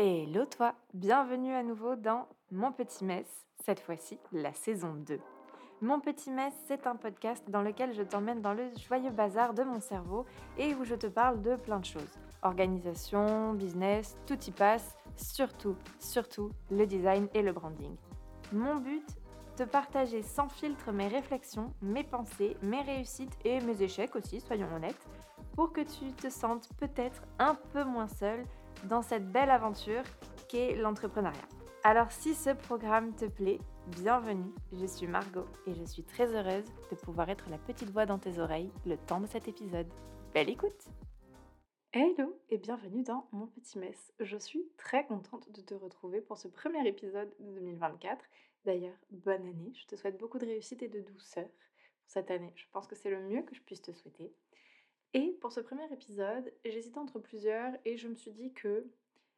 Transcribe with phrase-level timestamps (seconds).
[0.00, 3.26] Hello toi, bienvenue à nouveau dans Mon Petit Mess,
[3.64, 5.18] cette fois-ci la saison 2.
[5.80, 9.64] Mon Petit Mess, c'est un podcast dans lequel je t'emmène dans le joyeux bazar de
[9.64, 10.24] mon cerveau
[10.56, 12.16] et où je te parle de plein de choses.
[12.42, 17.96] Organisation, business, tout y passe, surtout, surtout le design et le branding.
[18.52, 19.04] Mon but
[19.56, 24.72] te partager sans filtre mes réflexions, mes pensées, mes réussites et mes échecs aussi, soyons
[24.72, 25.08] honnêtes,
[25.56, 28.44] pour que tu te sentes peut-être un peu moins seul
[28.84, 30.02] dans cette belle aventure
[30.48, 31.48] qu'est l'entrepreneuriat.
[31.84, 36.64] Alors si ce programme te plaît, bienvenue, je suis Margot et je suis très heureuse
[36.90, 39.88] de pouvoir être la petite voix dans tes oreilles le temps de cet épisode.
[40.34, 40.88] Belle écoute
[41.92, 44.12] Hello et bienvenue dans mon petit mess.
[44.20, 48.22] Je suis très contente de te retrouver pour ce premier épisode de 2024.
[48.64, 52.52] D'ailleurs, bonne année, je te souhaite beaucoup de réussite et de douceur pour cette année.
[52.56, 54.32] Je pense que c'est le mieux que je puisse te souhaiter.
[55.14, 58.86] Et pour ce premier épisode, j'hésitais entre plusieurs et je me suis dit que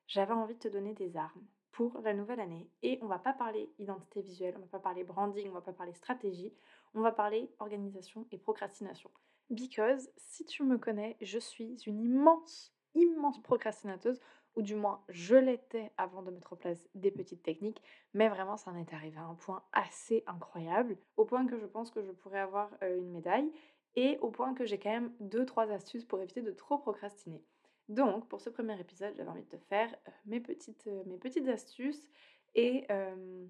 [0.07, 2.69] j'avais envie de te donner des armes pour la nouvelle année.
[2.83, 5.73] Et on va pas parler identité visuelle, on va pas parler branding, on va pas
[5.73, 6.53] parler stratégie,
[6.95, 9.11] on va parler organisation et procrastination.
[9.51, 14.21] Because si tu me connais, je suis une immense, immense procrastinateuse,
[14.57, 17.83] ou du moins je l'étais avant de mettre en place des petites techniques,
[18.15, 21.67] mais vraiment ça en est arrivé à un point assez incroyable, au point que je
[21.67, 23.53] pense que je pourrais avoir euh, une médaille
[23.97, 27.43] et au point que j'ai quand même deux trois astuces pour éviter de trop procrastiner.
[27.89, 31.19] Donc pour ce premier épisode, j'avais envie de te faire euh, mes petites, euh, mes
[31.19, 32.09] petites astuces
[32.55, 33.47] et euh,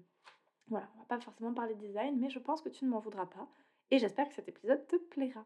[0.67, 3.27] voilà, on va pas forcément parler design, mais je pense que tu ne m'en voudras
[3.27, 3.47] pas
[3.91, 5.45] et j'espère que cet épisode te plaira.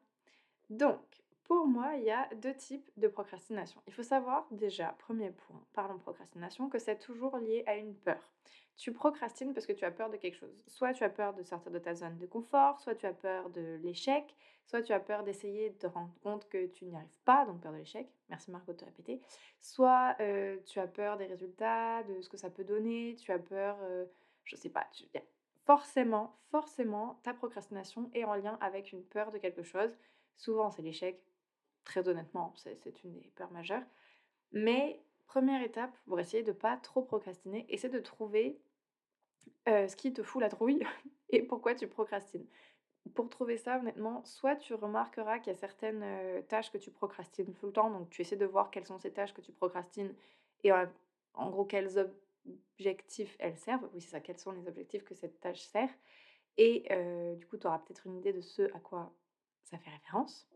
[0.70, 3.82] Donc, pour moi, il y a deux types de procrastination.
[3.88, 8.32] Il faut savoir déjà, premier point, parlons procrastination, que c'est toujours lié à une peur.
[8.78, 10.54] Tu procrastines parce que tu as peur de quelque chose.
[10.68, 13.50] Soit tu as peur de sortir de ta zone de confort, soit tu as peur
[13.50, 17.20] de l'échec, soit tu as peur d'essayer de te rendre compte que tu n'y arrives
[17.24, 18.08] pas, donc peur de l'échec.
[18.30, 19.22] Merci Margot de te répéter.
[19.62, 23.40] Soit euh, tu as peur des résultats, de ce que ça peut donner, tu as
[23.40, 24.06] peur, euh,
[24.44, 24.88] je sais pas,
[25.66, 29.96] forcément, forcément, ta procrastination est en lien avec une peur de quelque chose.
[30.36, 31.22] Souvent c'est l'échec,
[31.86, 33.84] très honnêtement, c'est une des peurs majeures.
[34.52, 38.60] Mais première étape pour essayer de pas trop procrastiner, essaie de trouver
[39.68, 40.86] euh, ce qui te fout la trouille
[41.30, 42.46] et pourquoi tu procrastines.
[43.14, 46.90] Pour trouver ça, honnêtement, soit tu remarqueras qu'il y a certaines euh, tâches que tu
[46.92, 49.52] procrastines tout le temps, donc tu essaies de voir quelles sont ces tâches que tu
[49.52, 50.14] procrastines
[50.64, 53.88] et en gros quels objectifs elles servent.
[53.94, 55.90] Oui, c'est ça, quels sont les objectifs que cette tâche sert.
[56.58, 59.14] Et euh, du coup, tu auras peut-être une idée de ce à quoi
[59.64, 60.48] ça fait référence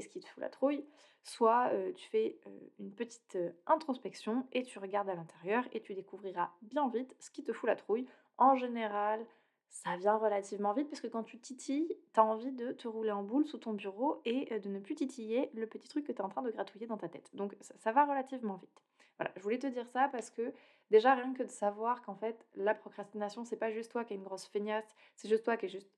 [0.00, 0.84] ce qui te fout la trouille,
[1.22, 2.38] soit tu fais
[2.78, 7.42] une petite introspection et tu regardes à l'intérieur et tu découvriras bien vite ce qui
[7.44, 8.06] te fout la trouille.
[8.38, 9.26] En général,
[9.68, 13.10] ça vient relativement vite parce que quand tu titilles, tu as envie de te rouler
[13.10, 16.18] en boule sous ton bureau et de ne plus titiller le petit truc que tu
[16.18, 17.28] es en train de gratouiller dans ta tête.
[17.34, 18.82] Donc ça, ça va relativement vite.
[19.18, 20.54] Voilà, je voulais te dire ça parce que
[20.90, 24.16] déjà rien que de savoir qu'en fait la procrastination c'est pas juste toi qui es
[24.16, 25.90] une grosse feignasse, c'est juste toi qui es juste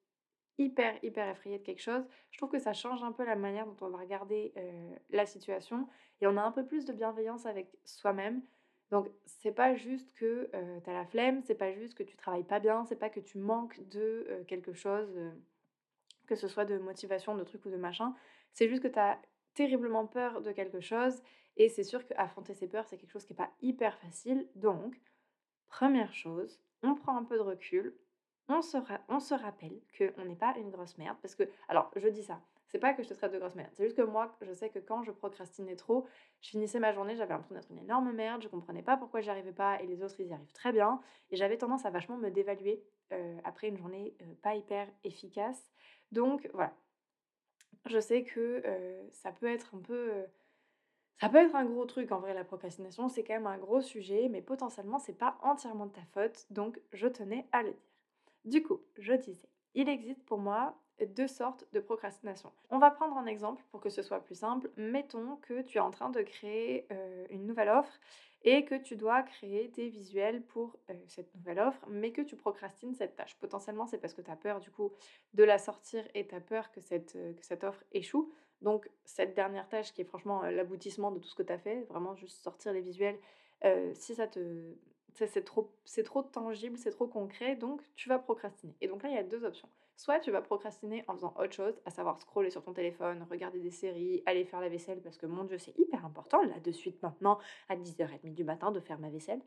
[0.59, 3.67] hyper, hyper effrayé de quelque chose, je trouve que ça change un peu la manière
[3.67, 4.53] dont on va regarder
[5.11, 5.89] la situation
[6.21, 8.43] et on a un peu plus de bienveillance avec soi-même.
[8.91, 10.51] Donc, c'est pas juste que
[10.83, 13.21] tu as la flemme, c'est pas juste que tu travailles pas bien, c'est pas que
[13.21, 15.17] tu manques de quelque chose,
[16.27, 18.15] que ce soit de motivation, de truc ou de machin.
[18.53, 19.21] C'est juste que tu as
[19.55, 21.23] terriblement peur de quelque chose
[21.57, 24.49] et c'est sûr qu'affronter ses peurs, c'est quelque chose qui n'est pas hyper facile.
[24.57, 25.01] Donc,
[25.69, 27.95] première chose, on prend un peu de recul,
[28.59, 28.77] on se,
[29.09, 31.17] on rappelle qu'on n'est pas une grosse merde.
[31.23, 32.41] Parce que, alors, je dis ça,
[32.71, 33.71] c'est pas que je te traite de grosse merde.
[33.73, 36.07] C'est juste que moi, je sais que quand je procrastinais trop,
[36.41, 39.31] je finissais ma journée, j'avais l'impression d'être une énorme merde, je comprenais pas pourquoi j'y
[39.31, 41.01] arrivais pas et les autres, ils y arrivent très bien.
[41.31, 45.71] Et j'avais tendance à vachement me dévaluer euh, après une journée euh, pas hyper efficace.
[46.13, 46.73] Donc, voilà.
[47.87, 50.13] Je sais que euh, ça peut être un peu.
[51.21, 53.81] ça peut être un gros truc en vrai, la procrastination, c'est quand même un gros
[53.81, 57.90] sujet, mais potentiellement, c'est pas entièrement de ta faute, donc je tenais à le dire.
[58.45, 62.53] Du coup, je disais, il existe pour moi deux sortes de procrastination.
[62.71, 64.71] On va prendre un exemple pour que ce soit plus simple.
[64.77, 67.93] Mettons que tu es en train de créer euh, une nouvelle offre
[68.43, 72.37] et que tu dois créer des visuels pour euh, cette nouvelle offre, mais que tu
[72.37, 73.37] procrastines cette tâche.
[73.39, 74.93] Potentiellement, c'est parce que tu as peur du coup
[75.35, 78.33] de la sortir et tu as peur que cette, euh, que cette offre échoue.
[78.63, 81.83] Donc, cette dernière tâche qui est franchement l'aboutissement de tout ce que tu as fait,
[81.89, 83.19] vraiment juste sortir les visuels,
[83.95, 84.75] si ça te
[85.15, 85.73] c'est trop,
[86.05, 88.75] trop tangible, c'est trop concret, donc tu vas procrastiner.
[88.81, 89.69] Et donc là, il y a deux options.
[89.97, 93.61] Soit tu vas procrastiner en faisant autre chose, à savoir scroller sur ton téléphone, regarder
[93.61, 96.73] des séries, aller faire la vaisselle, parce que mon Dieu, c'est hyper important, là, de
[96.73, 99.43] suite maintenant, à 10h30 du matin, de faire ma vaisselle.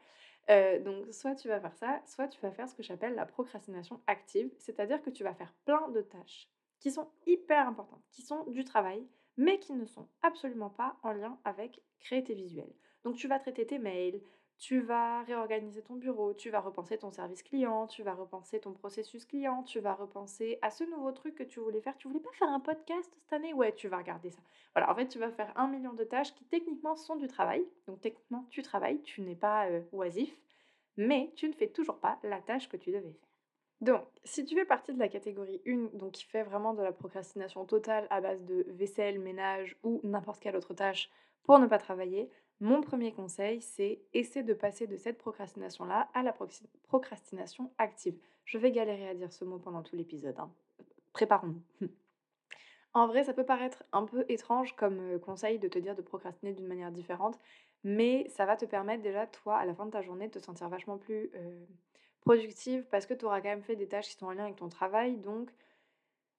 [0.50, 3.26] Euh, donc, soit tu vas faire ça, soit tu vas faire ce que j'appelle la
[3.26, 6.50] procrastination active, c'est-à-dire que tu vas faire plein de tâches
[6.80, 9.08] qui sont hyper importantes, qui sont du travail,
[9.38, 12.76] mais qui ne sont absolument pas en lien avec créer tes visuels.
[13.04, 14.22] Donc tu vas traiter tes mails,
[14.64, 18.72] tu vas réorganiser ton bureau, tu vas repenser ton service client, tu vas repenser ton
[18.72, 21.98] processus client, tu vas repenser à ce nouveau truc que tu voulais faire.
[21.98, 23.54] Tu voulais pas faire un podcast cette année?
[23.54, 24.40] Ouais, tu vas regarder ça.
[24.74, 27.66] Voilà, en fait, tu vas faire un million de tâches qui techniquement sont du travail.
[27.88, 30.34] Donc techniquement, tu travailles, tu n'es pas euh, oisif,
[30.96, 33.30] mais tu ne fais toujours pas la tâche que tu devais faire.
[33.82, 36.94] Donc, si tu fais partie de la catégorie 1, donc qui fait vraiment de la
[36.94, 41.10] procrastination totale à base de vaisselle, ménage ou n'importe quelle autre tâche
[41.44, 42.30] pour ne pas travailler,
[42.64, 46.34] mon premier conseil, c'est essayer de passer de cette procrastination-là à la
[46.88, 48.18] procrastination active.
[48.46, 50.40] Je vais galérer à dire ce mot pendant tout l'épisode.
[50.40, 50.50] Hein.
[51.12, 51.62] Préparons-nous.
[52.94, 56.02] en vrai, ça peut paraître un peu étrange comme euh, conseil de te dire de
[56.02, 57.38] procrastiner d'une manière différente,
[57.84, 60.40] mais ça va te permettre déjà, toi, à la fin de ta journée, de te
[60.40, 61.66] sentir vachement plus euh,
[62.22, 64.56] productive parce que tu auras quand même fait des tâches qui sont en lien avec
[64.56, 65.18] ton travail.
[65.18, 65.50] Donc,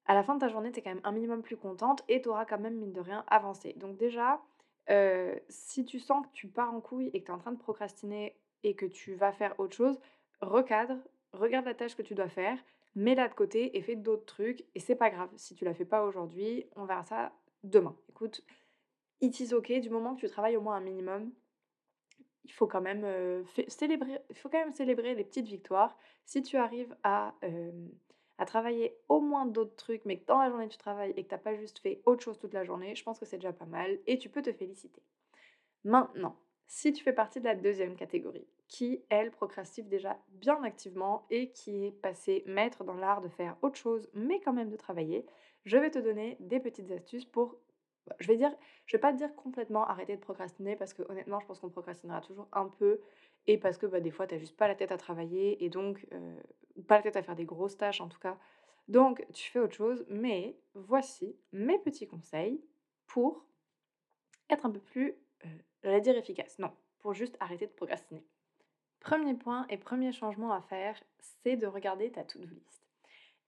[0.06, 2.22] à la fin de ta journée, tu es quand même un minimum plus contente et
[2.22, 3.74] tu auras quand même, mine de rien, avancé.
[3.74, 4.40] Donc, déjà,
[5.48, 7.58] si tu sens que tu pars en couille et que tu es en train de
[7.58, 10.00] procrastiner et que tu vas faire autre chose,
[10.40, 10.96] recadre,
[11.32, 12.58] regarde la tâche que tu dois faire,
[12.94, 14.64] mets-la de côté et fais d'autres trucs.
[14.75, 15.31] Et c'est pas grave.
[15.36, 17.32] Si tu la fais pas aujourd'hui, on verra ça
[17.62, 17.96] demain.
[18.08, 18.44] Écoute,
[19.20, 21.32] it is ok du moment que tu travailles au moins un minimum.
[22.44, 23.06] Il faut quand même
[23.69, 25.96] célébrer, faut quand même célébrer les petites victoires.
[26.26, 27.34] Si tu arrives à
[28.38, 31.28] à travailler au moins d'autres trucs, mais que dans la journée tu travailles et que
[31.28, 33.52] tu n'as pas juste fait autre chose toute la journée, je pense que c'est déjà
[33.52, 35.02] pas mal et tu peux te féliciter.
[35.84, 36.36] Maintenant,
[36.66, 41.50] si tu fais partie de la deuxième catégorie, qui, elle, procrastine déjà bien activement et
[41.50, 45.26] qui est passée maître dans l'art de faire autre chose, mais quand même de travailler,
[45.64, 47.56] je vais te donner des petites astuces pour,
[48.20, 48.54] je vais dire,
[48.86, 51.70] je vais pas te dire complètement arrêter de procrastiner parce que honnêtement, je pense qu'on
[51.70, 53.00] procrastinera toujours un peu
[53.46, 56.06] et parce que bah, des fois, tu juste pas la tête à travailler et donc
[56.86, 58.38] pas la tête à faire des grosses tâches en tout cas.
[58.88, 62.62] Donc, tu fais autre chose, mais voici mes petits conseils
[63.06, 63.46] pour
[64.50, 65.14] être un peu plus,
[65.82, 68.24] j'allais dire efficace, non, pour juste arrêter de procrastiner.
[69.00, 72.86] Premier point et premier changement à faire, c'est de regarder ta to-do list.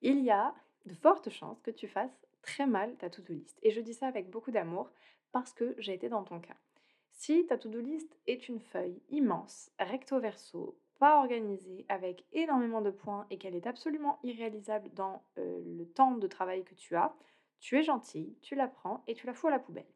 [0.03, 0.55] Il y a
[0.87, 3.59] de fortes chances que tu fasses très mal ta to-do list.
[3.63, 4.91] Et je dis ça avec beaucoup d'amour
[5.33, 6.57] parce que j'ai été dans ton cas.
[7.11, 12.91] Si ta to-do list est une feuille immense, recto verso, pas organisée, avec énormément de
[12.91, 17.15] points et qu'elle est absolument irréalisable dans le temps de travail que tu as,
[17.61, 19.93] tu es gentil, tu la prends et tu la fous à la poubelle.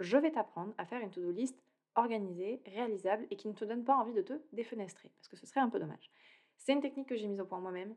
[0.00, 1.62] Je vais t'apprendre à faire une to-do list
[1.94, 5.46] organisée, réalisable et qui ne te donne pas envie de te défenestrer, parce que ce
[5.46, 6.10] serait un peu dommage.
[6.56, 7.94] C'est une technique que j'ai mise au point moi-même.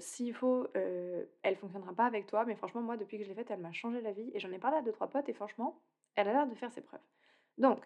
[0.00, 3.50] S'il faut, elle fonctionnera pas avec toi, mais franchement, moi, depuis que je l'ai faite,
[3.50, 5.80] elle m'a changé la vie et j'en ai parlé à deux, trois potes et franchement,
[6.16, 7.04] elle a l'air de faire ses preuves.
[7.58, 7.84] Donc,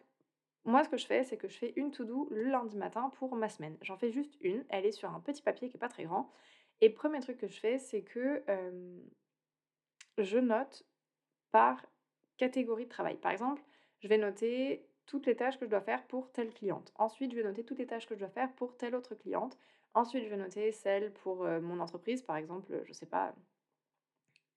[0.65, 3.35] moi, ce que je fais, c'est que je fais une to-do le lundi matin pour
[3.37, 3.77] ma semaine.
[3.81, 4.65] J'en fais juste une.
[4.69, 6.31] Elle est sur un petit papier qui n'est pas très grand.
[6.81, 8.43] Et premier truc que je fais, c'est que
[10.19, 10.85] je note
[11.53, 11.85] par
[12.37, 13.17] catégorie de travail.
[13.17, 13.63] Par exemple,
[14.01, 16.93] je vais noter toutes les tâches que je dois faire pour telle cliente.
[16.97, 19.59] Ensuite, je vais noter toutes les tâches que je dois faire pour telle autre cliente.
[19.95, 23.35] Ensuite, je vais noter celles pour mon entreprise, par exemple, je sais pas,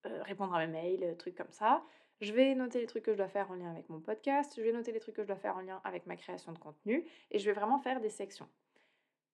[0.03, 1.83] répondre à mes mails, trucs comme ça.
[2.21, 4.61] Je vais noter les trucs que je dois faire en lien avec mon podcast, je
[4.61, 7.07] vais noter les trucs que je dois faire en lien avec ma création de contenu
[7.31, 8.47] et je vais vraiment faire des sections.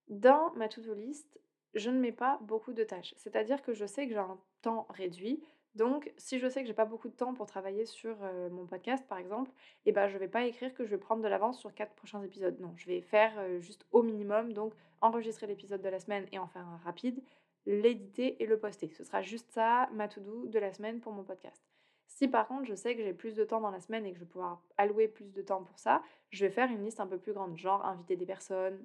[0.07, 1.38] Dans ma to-do list,
[1.73, 3.13] je ne mets pas beaucoup de tâches.
[3.17, 5.43] C'est-à-dire que je sais que j'ai un temps réduit.
[5.77, 8.65] Donc, si je sais que j'ai pas beaucoup de temps pour travailler sur euh, mon
[8.65, 9.51] podcast, par exemple,
[9.85, 11.94] et eh ben, je vais pas écrire que je vais prendre de l'avance sur quatre
[11.94, 12.59] prochains épisodes.
[12.59, 16.39] Non, je vais faire euh, juste au minimum, donc enregistrer l'épisode de la semaine et
[16.39, 17.22] en faire un rapide,
[17.67, 18.89] l'éditer et le poster.
[18.89, 21.63] Ce sera juste ça, ma to-do de la semaine pour mon podcast.
[22.07, 24.15] Si par contre je sais que j'ai plus de temps dans la semaine et que
[24.15, 27.05] je vais pouvoir allouer plus de temps pour ça, je vais faire une liste un
[27.05, 28.84] peu plus grande, genre inviter des personnes,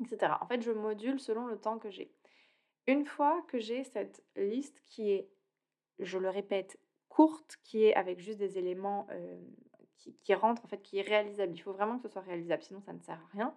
[0.00, 0.32] etc.
[0.40, 2.10] En fait, je module selon le temps que j'ai.
[2.88, 5.28] Une fois que j'ai cette liste qui est,
[6.00, 6.78] je le répète,
[7.08, 9.40] courte, qui est avec juste des éléments euh,
[10.22, 12.80] qui, rentrent, en fait, qui est réalisable, il faut vraiment que ce soit réalisable, sinon
[12.80, 13.54] ça ne sert à rien.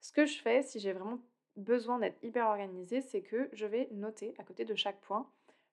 [0.00, 1.18] Ce que je fais, si j'ai vraiment
[1.56, 5.28] besoin d'être hyper organisée, c'est que je vais noter à côté de chaque point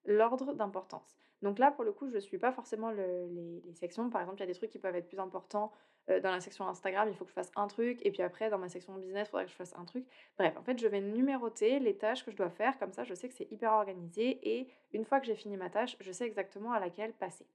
[0.06, 1.18] l'ordre d'importance.
[1.42, 4.10] Donc là, pour le coup, je ne suis pas forcément les, sections.
[4.10, 5.72] Par exemple, il y a des trucs qui peuvent être plus importants
[6.10, 8.00] euh, dans la section Instagram, il faut que je fasse un truc.
[8.06, 10.06] Et puis après, dans ma section business, il faudrait que je fasse un truc.
[10.38, 12.78] Bref, en fait, je vais numéroter les tâches que je dois faire.
[12.80, 14.40] Comme ça, je sais que c'est hyper organisé.
[14.44, 17.46] Et une fois que j'ai fini ma tâche, je sais exactement à laquelle passer.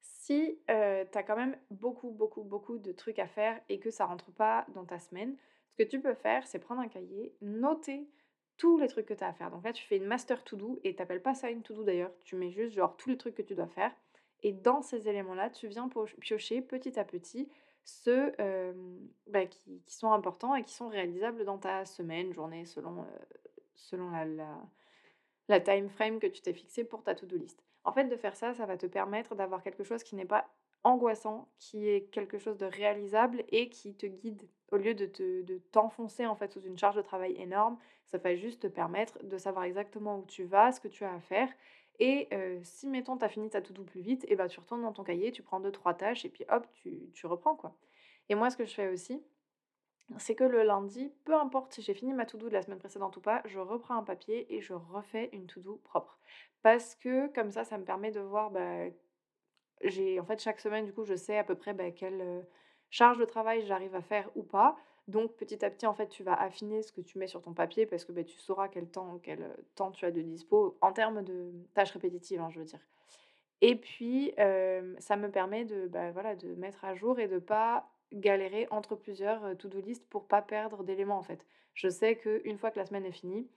[0.00, 3.90] Si euh, tu as quand même beaucoup, beaucoup, beaucoup de trucs à faire et que
[3.90, 5.36] ça rentre pas dans ta semaine,
[5.70, 8.08] ce que tu peux faire, c'est prendre un cahier, noter
[8.56, 9.50] tous les trucs que tu as à faire.
[9.50, 12.12] Donc là, tu fais une master to-do et tu pas ça une to-do d'ailleurs.
[12.24, 13.92] Tu mets juste genre tous les trucs que tu dois faire.
[14.42, 15.88] Et dans ces éléments-là, tu viens
[16.20, 17.48] piocher petit à petit
[17.84, 18.32] ceux
[19.26, 23.04] bah, qui, sont importants et qui sont réalisables dans ta semaine, journée, selon,
[23.74, 24.62] selon la, la,
[25.48, 27.62] la, time frame que tu t'es fixé pour ta to-do list.
[27.84, 30.48] En fait, de faire ça, ça va te permettre d'avoir quelque chose qui n'est pas
[30.84, 35.42] angoissant, qui est quelque chose de réalisable et qui te guide au lieu de, te,
[35.42, 37.78] de t'enfoncer en fait sous une charge de travail énorme.
[38.06, 41.12] Ça va juste te permettre de savoir exactement où tu vas, ce que tu as
[41.12, 41.48] à faire.
[42.04, 42.28] Et
[42.64, 45.04] si, mettons, tu as fini ta to-do plus vite, et ben, tu retournes dans ton
[45.04, 47.54] cahier, tu prends deux, trois tâches, et puis hop, tu, reprends.
[47.54, 47.76] quoi.
[48.28, 49.22] Et moi, ce que je fais aussi,
[50.18, 53.16] c'est que le lundi, peu importe si j'ai fini ma to-do de la semaine précédente
[53.18, 56.18] ou pas, je reprends un papier et je refais une to-do propre.
[56.62, 58.88] Parce que comme ça, ça me permet de voir, bah,
[59.84, 62.44] j'ai en fait chaque semaine, du coup, je sais à peu près bah, quelle
[62.90, 64.76] charge de travail j'arrive à faire ou pas.
[65.08, 67.52] Donc petit à petit, en fait, tu vas affiner ce que tu mets sur ton
[67.52, 70.92] papier parce que bah, tu sauras quel temps, quel temps tu as de dispo en
[70.92, 72.80] termes de tâches répétitives, hein, je veux dire.
[73.60, 78.66] Et puis, ça me permet de, voilà, de mettre à jour et de pas galérer
[78.70, 81.46] entre plusieurs to-do list pour pas perdre d'éléments en fait.
[81.74, 83.48] Je sais qu'une fois que la semaine est finie,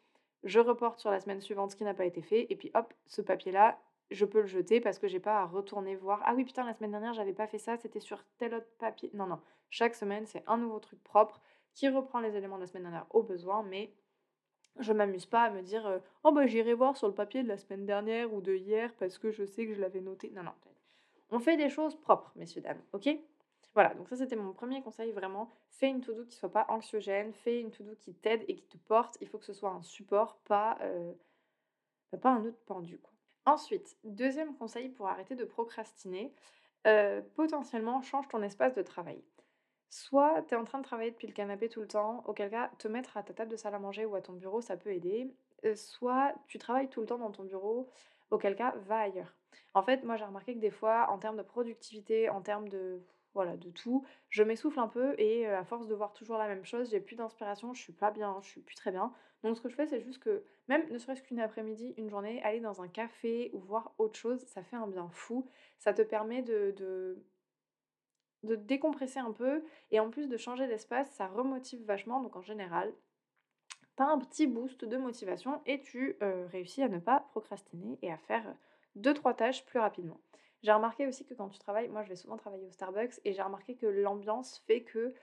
[0.43, 2.93] je reporte sur la semaine suivante ce qui n'a pas été fait et puis hop,
[3.07, 3.79] ce papier-là,
[4.11, 6.21] je peux le jeter parce que j'ai pas à retourner voir.
[6.25, 9.09] Ah oui, putain, la semaine dernière, j'avais pas fait ça, c'était sur tel autre papier.
[9.13, 9.39] Non, non.
[9.69, 11.41] Chaque semaine, c'est un nouveau truc propre
[11.73, 13.93] qui reprend les éléments de la semaine dernière au besoin, mais
[14.79, 17.57] je m'amuse pas à me dire oh bah j'irai voir sur le papier de la
[17.57, 20.31] semaine dernière ou de hier parce que je sais que je l'avais noté.
[20.31, 20.53] Non, non.
[21.31, 23.09] On fait des choses propres, messieurs, dames, ok?
[23.73, 25.51] Voilà, donc ça c'était mon premier conseil vraiment.
[25.69, 28.77] Fais une to-do qui soit pas anxiogène, fais une to-do qui t'aide et qui te
[28.77, 29.17] porte.
[29.19, 31.13] Il faut que ce soit un support, pas, euh,
[32.11, 32.99] bah, pas un autre pendu.
[32.99, 33.11] Quoi.
[33.45, 36.33] Ensuite, deuxième conseil pour arrêter de procrastiner,
[36.87, 39.23] euh, potentiellement change ton espace de travail.
[39.89, 42.69] Soit tu es en train de travailler depuis le canapé tout le temps, auquel cas
[42.79, 44.91] te mettre à ta table de salle à manger ou à ton bureau, ça peut
[44.91, 45.35] aider.
[45.65, 47.89] Euh, soit tu travailles tout le temps dans ton bureau,
[48.31, 49.35] auquel cas va ailleurs.
[49.73, 53.03] En fait, moi j'ai remarqué que des fois, en termes de productivité, en termes de
[53.35, 54.03] voilà, de tout.
[54.29, 57.15] Je m'essouffle un peu et à force de voir toujours la même chose, j'ai plus
[57.15, 59.13] d'inspiration, je suis pas bien, je suis plus très bien.
[59.43, 62.41] Donc ce que je fais, c'est juste que même ne serait-ce qu'une après-midi, une journée,
[62.43, 65.47] aller dans un café ou voir autre chose, ça fait un bien fou.
[65.77, 66.73] Ça te permet de,
[68.43, 72.21] de, décompresser un peu et en plus de changer d'espace, ça remotive vachement.
[72.21, 72.93] Donc en général,
[73.97, 78.11] tu as un petit boost de motivation et tu réussis à ne pas procrastiner et
[78.11, 78.55] à faire
[78.95, 80.19] deux, trois tâches plus rapidement.
[80.65, 83.33] J'ai remarqué aussi que quand tu travailles, moi je vais souvent travailler au Starbucks et
[83.33, 85.13] j'ai remarqué que l'ambiance fait que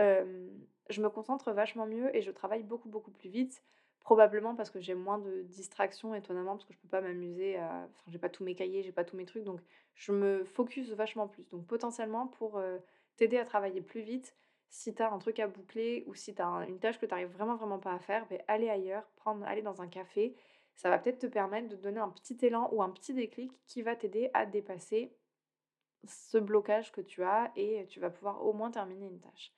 [0.00, 3.62] je me concentre vachement mieux et je travaille beaucoup beaucoup plus vite.
[4.00, 7.86] Probablement parce que j'ai moins de distractions étonnamment parce que je peux pas m'amuser à...
[7.88, 9.60] Enfin j'ai pas tous mes cahiers, j'ai pas tous mes trucs donc
[9.94, 11.48] je me focus vachement plus.
[11.50, 12.60] Donc potentiellement pour
[13.16, 14.34] t'aider à travailler plus vite,
[14.68, 17.10] si tu as un truc à boucler ou si tu as une tâche que tu
[17.10, 20.34] n'arrives vraiment vraiment pas à faire, ben, aller ailleurs, prendre, aller dans un café
[20.78, 23.82] ça va peut-être te permettre de donner un petit élan ou un petit déclic qui
[23.82, 25.12] va t'aider à dépasser
[26.04, 29.52] ce blocage que tu as et tu vas pouvoir au moins terminer une tâche.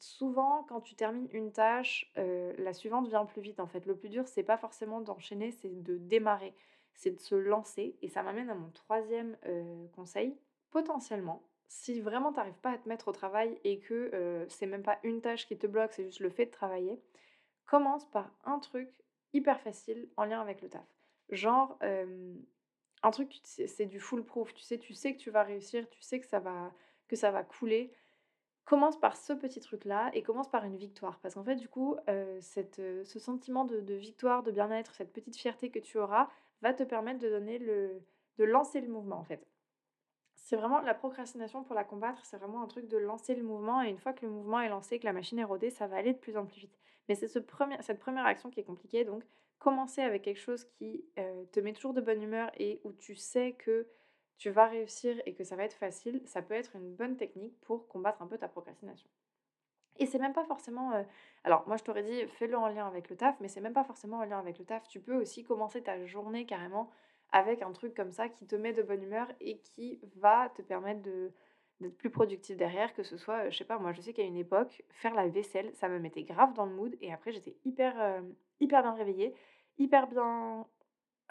[0.00, 3.60] Souvent, quand tu termines une tâche, la suivante vient plus vite.
[3.60, 6.56] En fait, le plus dur, c'est pas forcément d'enchaîner, c'est de démarrer,
[6.94, 7.96] c'est de se lancer.
[8.02, 9.36] Et ça m'amène à mon troisième
[9.94, 10.36] conseil.
[10.70, 14.82] Potentiellement, si vraiment tu n'arrives pas à te mettre au travail et que c'est même
[14.82, 17.00] pas une tâche qui te bloque, c'est juste le fait de travailler,
[17.64, 18.90] commence par un truc
[19.32, 20.86] hyper facile en lien avec le taf.
[21.30, 24.54] Genre, un truc, c'est du full proof.
[24.54, 26.72] Tu sais, tu sais que tu vas réussir, tu sais que ça va,
[27.08, 27.92] que ça va couler.
[28.64, 31.18] Commence par ce petit truc-là et commence par une victoire.
[31.20, 31.96] Parce qu'en fait, du coup,
[32.40, 36.28] cette, ce sentiment de, de victoire, de bien-être, cette petite fierté que tu auras,
[36.62, 38.02] va te permettre de donner le,
[38.38, 39.46] de lancer le mouvement en fait.
[40.34, 43.82] C'est vraiment la procrastination pour la combattre, c'est vraiment un truc de lancer le mouvement
[43.82, 45.96] et une fois que le mouvement est lancé, que la machine est rodée, ça va
[45.96, 46.78] aller de plus en plus vite.
[47.08, 49.04] Mais c'est cette première action qui est compliquée.
[49.04, 49.22] Donc,
[49.58, 53.14] commencer avec quelque chose qui euh, te met toujours de bonne humeur et où tu
[53.16, 53.86] sais que
[54.38, 57.58] tu vas réussir et que ça va être facile, ça peut être une bonne technique
[57.62, 59.08] pour combattre un peu ta procrastination.
[59.98, 60.92] Et c'est même pas forcément.
[60.92, 61.02] Euh,
[61.44, 63.84] alors, moi, je t'aurais dit, fais-le en lien avec le taf, mais c'est même pas
[63.84, 64.86] forcément en lien avec le taf.
[64.88, 66.90] Tu peux aussi commencer ta journée carrément
[67.32, 70.62] avec un truc comme ça qui te met de bonne humeur et qui va te
[70.62, 71.32] permettre de,
[71.80, 74.36] d'être plus productif derrière, que ce soit, je sais pas, moi je sais qu'à une
[74.36, 78.22] époque, faire la vaisselle, ça me mettait grave dans le mood et après j'étais hyper,
[78.60, 79.34] hyper bien réveillée,
[79.78, 80.66] hyper bien...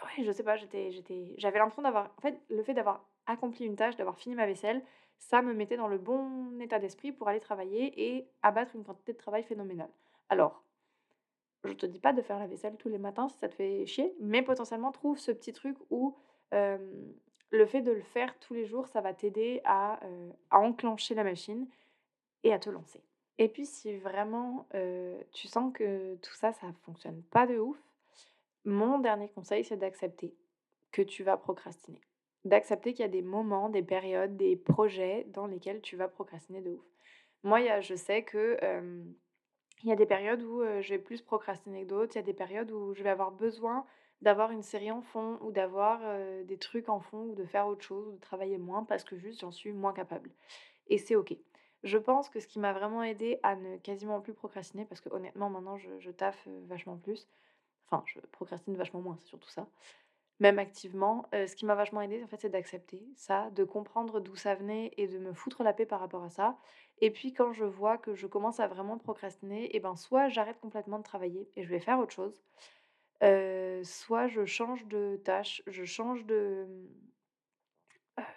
[0.04, 2.14] Ouais, je sais pas, j'étais, j'étais, j'avais l'impression d'avoir...
[2.18, 4.84] En fait, le fait d'avoir accompli une tâche, d'avoir fini ma vaisselle,
[5.18, 9.14] ça me mettait dans le bon état d'esprit pour aller travailler et abattre une quantité
[9.14, 9.90] de travail phénoménale.
[10.30, 10.64] Alors,
[11.64, 13.86] je te dis pas de faire la vaisselle tous les matins si ça te fait
[13.86, 16.16] chier, mais potentiellement trouve ce petit truc où
[17.52, 20.00] le fait de le faire tous les jours, ça va t'aider à,
[20.52, 21.68] enclencher la machine
[22.44, 23.02] et à te lancer.
[23.38, 24.68] Et puis si vraiment
[25.32, 27.78] tu sens que tout ça, ça fonctionne pas de ouf,
[28.64, 30.34] mon dernier conseil, c'est d'accepter
[30.92, 32.02] que tu vas procrastiner.
[32.46, 36.62] D'accepter qu'il y a des moments, des périodes, des projets dans lesquels tu vas procrastiner
[36.62, 36.86] de ouf.
[37.44, 38.58] Moi, je sais que
[39.84, 42.16] il y a des périodes où je vais plus procrastiner que d'autres.
[42.16, 43.86] Il y a des périodes où je vais avoir besoin
[44.26, 46.02] d'avoir une série en fond ou d'avoir
[46.46, 49.16] des trucs en fond ou de faire autre chose ou de travailler moins parce que
[49.16, 50.32] juste j'en suis moins capable.
[50.88, 51.36] Et c'est ok.
[51.84, 55.10] Je pense que ce qui m'a vraiment aidé à ne quasiment plus procrastiner, parce que
[55.10, 57.28] honnêtement maintenant je, taffe vachement plus,
[57.86, 59.68] enfin je procrastine vachement moins, c'est surtout ça,
[60.40, 64.36] même activement, ce qui m'a vachement aidé en fait c'est d'accepter ça, de comprendre d'où
[64.36, 66.58] ça venait et de me foutre la paix par rapport à ça.
[67.02, 70.60] Et puis quand je vois que je commence à vraiment procrastiner, et ben soit j'arrête
[70.60, 72.42] complètement de travailler et je vais faire autre chose,
[73.84, 76.68] soit je change de tâche, je change de,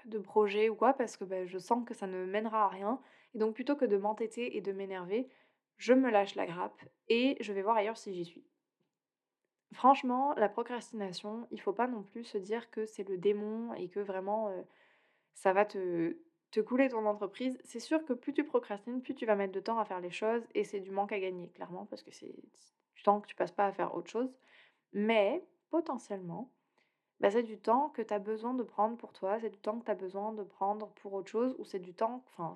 [0.07, 3.01] de projet ou quoi, parce que ben, je sens que ça ne mènera à rien.
[3.35, 5.29] Et donc plutôt que de m'entêter et de m'énerver,
[5.77, 8.45] je me lâche la grappe et je vais voir ailleurs si j'y suis.
[9.73, 13.89] Franchement, la procrastination, il faut pas non plus se dire que c'est le démon et
[13.89, 14.51] que vraiment
[15.35, 16.17] ça va te,
[16.51, 17.59] te couler ton entreprise.
[17.65, 20.11] C'est sûr que plus tu procrastines, plus tu vas mettre de temps à faire les
[20.11, 22.35] choses et c'est du manque à gagner, clairement, parce que c'est
[22.95, 24.35] du temps que tu passes pas à faire autre chose.
[24.93, 26.51] Mais potentiellement,
[27.21, 29.79] bah, c'est du temps que tu as besoin de prendre pour toi, c'est du temps
[29.79, 32.55] que tu as besoin de prendre pour autre chose, ou c'est du temps, enfin,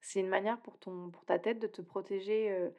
[0.00, 2.70] c'est une manière pour, ton, pour ta tête de te protéger.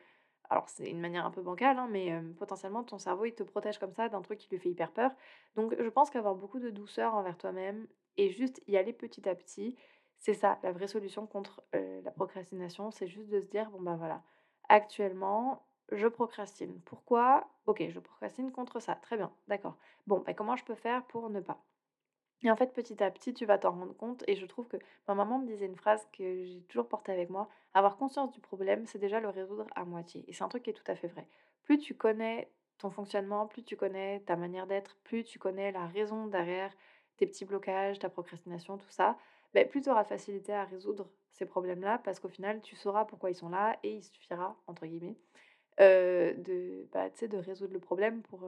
[0.50, 3.78] alors, c'est une manière un peu bancale, hein, mais potentiellement, ton cerveau, il te protège
[3.80, 5.12] comme ça d'un truc qui lui fait hyper peur.
[5.56, 9.36] Donc, je pense qu'avoir beaucoup de douceur envers toi-même et juste y aller petit à
[9.36, 9.78] petit,
[10.18, 13.96] c'est ça, la vraie solution contre la procrastination, c'est juste de se dire, bon ben
[13.98, 14.24] voilà,
[14.70, 16.80] actuellement, je procrastine.
[16.86, 17.50] Pourquoi?
[17.66, 18.96] Ok, je procrastine contre ça.
[18.96, 19.78] Très bien, d'accord.
[20.08, 21.64] Bon, ben comment je peux faire pour ne pas?
[22.44, 24.24] Et en fait, petit à petit, tu vas t'en rendre compte.
[24.28, 27.30] Et je trouve que ma maman me disait une phrase que j'ai toujours portée avec
[27.30, 27.50] moi.
[27.74, 30.26] Avoir conscience du problème, c'est déjà le résoudre à moitié.
[30.28, 31.28] Et c'est un truc qui est tout à fait vrai.
[31.64, 35.86] Plus tu connais ton fonctionnement, plus tu connais ta manière d'être, plus tu connais la
[35.88, 36.74] raison derrière
[37.18, 39.18] tes petits blocages, ta procrastination, tout ça,
[39.54, 43.30] ben, plus tu auras facilité à résoudre ces problèmes-là parce qu'au final, tu sauras pourquoi
[43.30, 45.18] ils sont là et il suffira, entre guillemets,
[45.80, 48.42] de, bah, de résoudre le problème pour,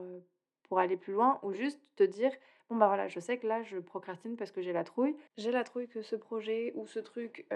[0.68, 2.32] pour aller plus loin ou juste te dire
[2.76, 5.64] bah voilà je sais que là je procrastine parce que j'ai la trouille j'ai la
[5.64, 7.46] trouille que ce projet ou ce truc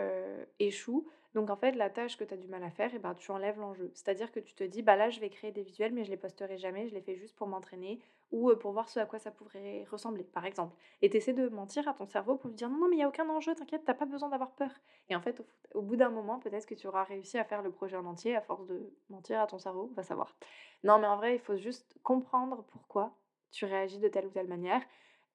[0.58, 2.98] échoue donc en fait, la tâche que tu as du mal à faire, et eh
[2.98, 3.90] ben, tu enlèves l'enjeu.
[3.94, 6.16] C'est-à-dire que tu te dis, bah là, je vais créer des visuels, mais je les
[6.16, 8.00] posterai jamais, je les fais juste pour m'entraîner
[8.30, 10.74] ou pour voir ce à quoi ça pourrait ressembler, par exemple.
[11.02, 13.04] Et tu de mentir à ton cerveau pour lui dire, non, non, mais il n'y
[13.04, 14.70] a aucun enjeu, t'inquiète, t'as pas besoin d'avoir peur.
[15.10, 15.42] Et en fait,
[15.74, 18.34] au, bout d'un moment, peut-être que tu auras réussi à faire le projet en entier
[18.34, 20.34] à force de mentir à ton cerveau, va savoir.
[20.82, 23.14] Non, mais en vrai, il faut juste comprendre pourquoi
[23.50, 24.82] tu réagis de telle ou telle manière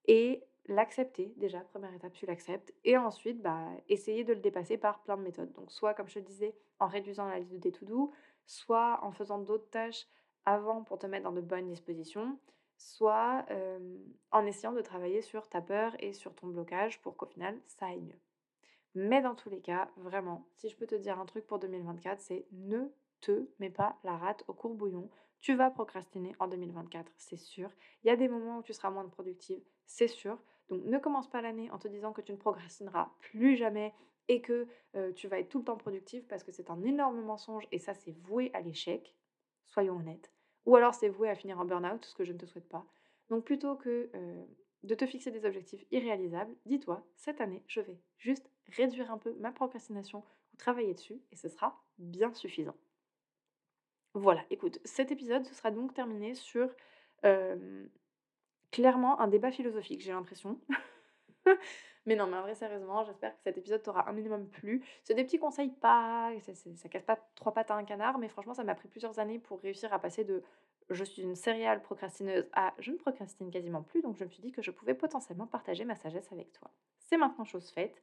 [0.06, 5.02] et l'accepter déjà, première étape, tu l'acceptes, et ensuite bah, essayer de le dépasser par
[5.04, 5.52] plein de méthodes.
[5.54, 8.12] Donc soit, comme je te disais, en réduisant la liste des to-do,
[8.46, 10.08] soit en faisant d'autres tâches
[10.46, 12.38] avant pour te mettre dans de bonnes dispositions,
[12.78, 13.46] soit
[14.32, 17.88] en essayant de travailler sur ta peur et sur ton blocage pour qu'au final, ça
[17.88, 18.20] aille mieux.
[18.96, 22.22] Mais dans tous les cas, vraiment, si je peux te dire un truc pour 2024,
[22.22, 22.89] c'est ne
[23.22, 25.10] te mets pas la rate au courbouillon.
[25.39, 27.70] Tu vas procrastiner en 2024, c'est sûr.
[28.04, 30.38] Il y a des moments où tu seras moins productive, c'est sûr.
[30.69, 33.93] Donc ne commence pas l'année en te disant que tu ne progressineras plus jamais
[34.30, 34.67] et que
[35.15, 37.93] tu vas être tout le temps productif parce que c'est un énorme mensonge et ça
[37.93, 39.13] c'est voué à l'échec,
[39.65, 40.32] soyons honnêtes.
[40.65, 42.86] Ou alors c'est voué à finir en burn-out, ce que je ne te souhaite pas.
[43.30, 44.10] Donc plutôt que
[44.84, 49.34] de te fixer des objectifs irréalisables, dis-toi, cette année, je vais juste réduire un peu
[49.39, 52.76] ma procrastination ou travailler dessus et ce sera bien suffisant.
[54.13, 56.69] Voilà, écoute, cet épisode ce sera donc terminé sur
[58.74, 60.60] clairement un débat philosophique, j'ai l'impression.
[62.06, 64.84] mais non, mais en vrai, sérieusement, j'espère que cet épisode t'aura un minimum plu.
[65.04, 66.32] C'est des petits conseils pas.
[66.42, 69.20] Ça, ça, casse pas trois pattes à un canard, mais franchement, ça m'a pris plusieurs
[69.20, 70.44] années pour réussir à passer de
[70.90, 74.42] je suis une céréale procrastineuse à je ne procrastine quasiment plus, donc je me suis
[74.42, 76.70] dit que je pouvais potentiellement partager ma sagesse avec toi.
[77.00, 78.02] C'est maintenant chose faite.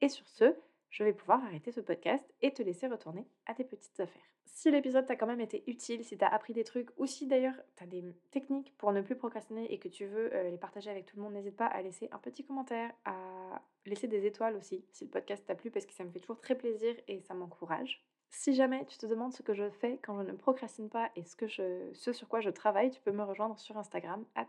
[0.00, 0.56] Et sur ce,
[0.90, 4.22] je vais pouvoir arrêter ce podcast et te laisser retourner à tes petites affaires.
[4.44, 7.56] Si l'épisode t'a quand même été utile, si t'as appris des trucs, ou si d'ailleurs
[7.74, 11.06] t'as des techniques pour ne plus procrastiner et que tu veux euh, les partager avec
[11.06, 14.84] tout le monde, n'hésite pas à laisser un petit commentaire, à laisser des étoiles aussi
[14.92, 17.34] si le podcast t'a plu parce que ça me fait toujours très plaisir et ça
[17.34, 18.02] m'encourage.
[18.30, 21.24] Si jamais tu te demandes ce que je fais quand je ne procrastine pas et
[21.24, 24.48] ce, que je, sur quoi je travaille, tu peux me rejoindre sur Instagram, at.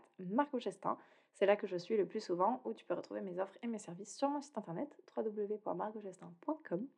[1.38, 3.68] C'est là que je suis le plus souvent, où tu peux retrouver mes offres et
[3.68, 6.88] mes services sur mon site internet www.margogestin.com.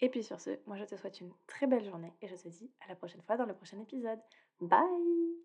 [0.00, 2.48] Et puis sur ce, moi je te souhaite une très belle journée et je te
[2.48, 4.18] dis à la prochaine fois dans le prochain épisode.
[4.60, 5.43] Bye